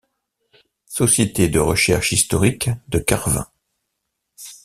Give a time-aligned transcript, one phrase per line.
[0.87, 3.45] Sté de recherches historique de Carvin.